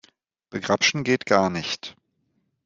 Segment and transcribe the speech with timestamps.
[0.49, 1.95] Begrapschen geht gar nicht.